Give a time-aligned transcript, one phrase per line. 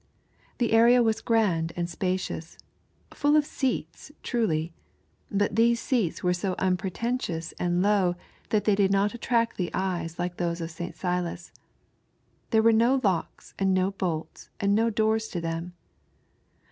[0.57, 2.57] The area was grand and spacious,
[3.13, 4.73] full of seats truly,
[5.29, 8.15] but these seats were so unpretentious and low
[8.49, 10.95] that they did not attract the eye like those of St.
[10.95, 11.51] Silas.
[12.49, 15.73] There were no locks and no bolts and no doors to them.